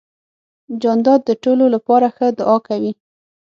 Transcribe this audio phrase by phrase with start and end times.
[0.81, 2.91] جانداد د ټولو لپاره ښه دعا کوي.